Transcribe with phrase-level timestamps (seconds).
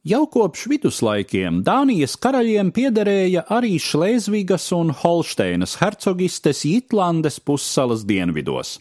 [0.00, 8.78] Jau kopš viduslaikiem Dānijas karaļiem piederēja arī Šlēzvigas un Holšteinas hercogistes Jitlandes pussalas dienvidos,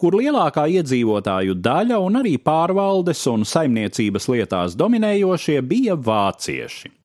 [0.00, 7.01] kur lielākā iedzīvotāju daļa un arī pārvaldes un saimniecības lietās dominējošie bija vācieši.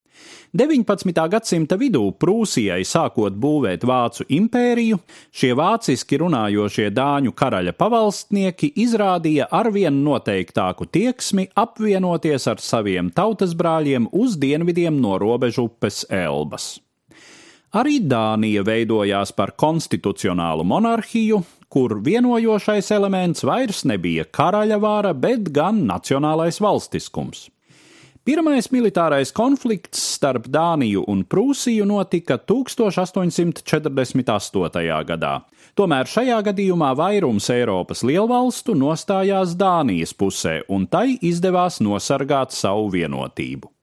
[0.57, 1.11] 19.
[1.29, 4.97] gadsimta vidū Prūsijai sākot būvēt Vācu impēriju,
[5.29, 14.07] šie vāciski runājošie dāņu karaļa pavalstnieki izrādīja arvien noteiktāku tieksmi apvienoties ar saviem tautas brāļiem
[14.15, 16.77] uz dienvidiem no robežu upes Elbas.
[17.75, 25.83] Arī Dānija veidojās par konstitucionālu monarhiju, kur vienojošais elements vairs nebija karaļa vāra, bet gan
[25.89, 27.49] nacionālais valstiskums.
[28.27, 33.63] Pirmais militārais konflikts starp Dāniju un Prūsiju notika 1848.
[35.07, 35.47] gadā.
[35.79, 43.76] Tomēr šajā gadījumā vairums Eiropas lielvalstu nostājās Dānijas pusē, un tai izdevās nosargāt savu vienotību.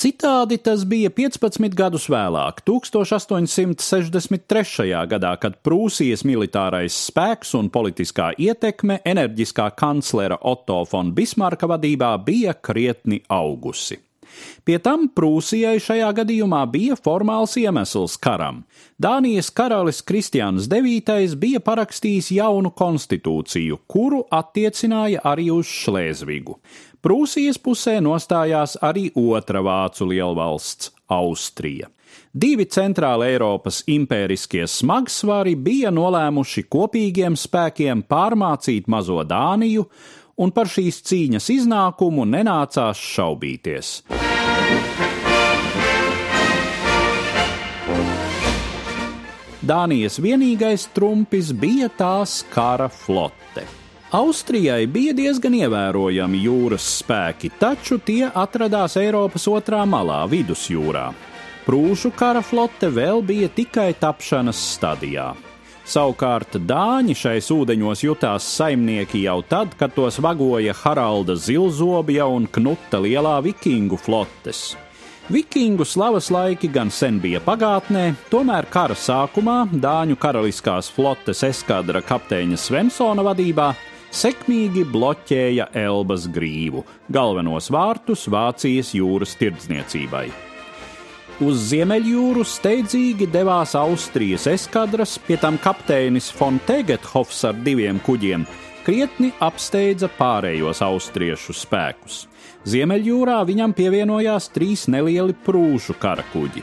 [0.00, 4.86] Citādi tas bija 15 gadus vēlāk, 1863.
[5.10, 12.56] gadā, kad Prūsijas militārais spēks un politiskā ietekme enerģiskā kanclera Otto von Bismarka vadībā bija
[12.56, 14.09] krietni augusi.
[14.64, 18.64] Pie tam Prūsijai šajā gadījumā bija formāls iemesls karam.
[19.00, 26.58] Dānijas karalis Kristians IX bija parakstījis jaunu konstitūciju, kuru attiecināja arī uz Šlēzvigu.
[27.00, 31.88] Prūsijas pusē nostājās arī otra vācu lielvalsts- Austrija.
[32.32, 39.86] Divi centrāla Eiropas impēriskie smagsvari bija nolēmuši kopīgiem spēkiem pārmācīt mazo Dāniju,
[40.38, 44.19] un par šīs cīņas iznākumu nenācās šaubīties.
[49.70, 53.62] Dānijas vienīgais trumpis bija tās kara flote.
[54.10, 61.04] Austrijai bija diezgan ievērojami jūras spēki, taču tie atradās Eiropas otrā malā, vidusjūrā.
[61.68, 65.28] Prūšu kara flote vēl bija tikai tapšanas stadijā.
[65.90, 73.00] Savukārt Dāņi šais ūdeņos jutās saimnieki jau tad, kad tos vagoja Haralda Zilzobja un Knuta
[73.02, 74.76] lielā vikingu flotes.
[75.30, 82.58] Vikingu slavas laiki gan sen bija pagātnē, tomēr kara sākumā Dāņu karaliskās flotes eskadra kapteiņa
[82.58, 83.72] Svensona vadībā
[84.14, 90.49] sekmīgi bloķēja Elbas grīvu, galvenos vārtus Vācijas jūras tirdzniecībai.
[91.40, 98.44] Uz Ziemeļjūru steidzīgi devās Austrijas eskadras, pie tam kapteinis von Tegethofs ar diviem kuģiem
[98.84, 102.26] krietni apsteidza pārējos austriešu spēkus.
[102.68, 106.62] Ziemeļjūrā viņam pievienojās trīs nelieli prūžu karakuģi.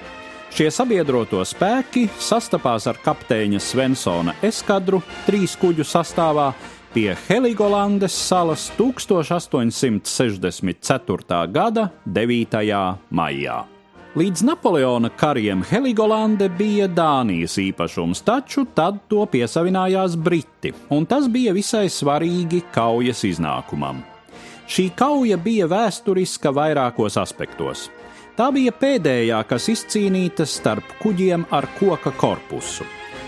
[0.53, 6.53] Šie sabiedroto spēki sastapās ar kapteiņa Svensona eskadru trīs kuģu sastāvā,
[6.93, 11.47] pie Heligolandes salas 1864.
[11.53, 12.97] gada 9.
[13.09, 13.76] maijā.
[14.17, 21.51] Līdz Napoleona kariem Heligolande bija Dānijas īpašums, taču tad to piesavinājās Briti, un tas bija
[21.53, 23.99] visai svarīgi kaujas iznākumam.
[24.65, 27.83] Šī kauja bija vēsturiska vairākos aspektos.
[28.39, 32.87] Tā bija pēdējā, kas izcīnīta starp kuģiem ar koka korpusu.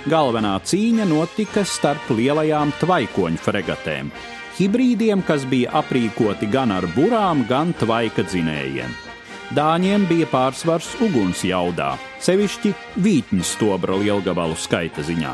[0.10, 4.10] Galvenā cīņa notika starp lielajām tvaikoņu fregatēm,
[4.58, 9.09] hibrīdiem, kas bija aprīkoti gan ar burām, gan tvaika dzinējiem.
[9.50, 12.70] Dāņiem bija pārsvars uguns jaudā, sevišķi
[13.02, 15.32] vītņu stobra lielgabalu skaita ziņā.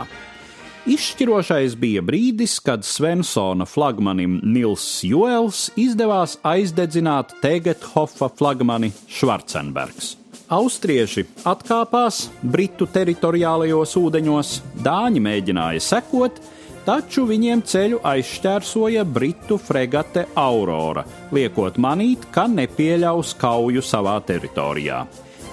[0.87, 10.13] Izšķirošais bija brīdis, kad Svensona flagmanim Nils Joels izdevās aizdedzināt Tegethofa flagmani Švarcenbergs.
[10.47, 14.55] Austrieši atkāpās Britu teritoriālajos ūdeņos,
[14.85, 16.39] Dāņi mēģināja sekot,
[16.85, 25.03] taču viņiem ceļu aizšķērsoja Britu fregate Aurora, liekot manīt, ka nepieļaus kauju savā teritorijā.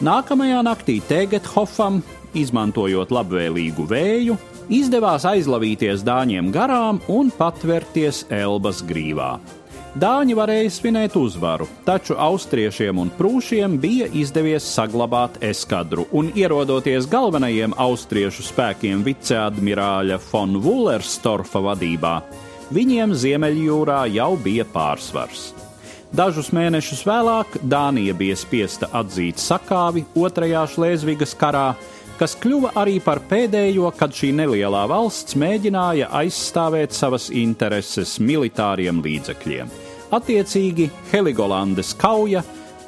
[0.02, 2.00] Nākamajā naktī Tegethofam,
[2.34, 4.38] izmantojot labvēlīgu vēju,
[4.72, 9.36] izdevās aizlavīties Dāņiem garām un patvērties Elbas grīvā.
[9.92, 17.74] Dāņi varēja svinēt uzvaru, taču austriešiem un prūšiem bija izdevies saglabāt eskadru, un ierodoties galvenajiem
[17.76, 22.14] austriešu spēkiem viceadmirāļa von Wullerstorfa vadībā,
[22.72, 25.50] viņiem Ziemeļjūrā jau bija pārsvars.
[26.08, 31.74] Dažus mēnešus vēlāk Dānija bija spiesta atzīt sakāvi Otrajā Šlēzvigas karā,
[32.22, 39.72] kas kļuva arī par pēdējo, kad šī nelielā valsts mēģināja aizstāvēt savas intereses militāriem līdzekļiem.
[40.14, 42.44] Attiecīgi, Heligolandes kauja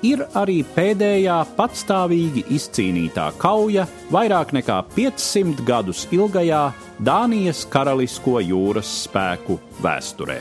[0.07, 6.63] ir arī pēdējā patstāvīgi izcīnītā kauja vairāk nekā 500 gadus ilgajā
[7.03, 10.39] Dānijas karalisko jūras spēku vēsturē.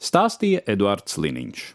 [0.00, 1.72] Stāstīja Eduards Liniņš.